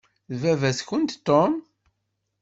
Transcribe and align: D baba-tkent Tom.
D 0.29 0.31
baba-tkent 0.41 1.11
Tom. 1.27 1.53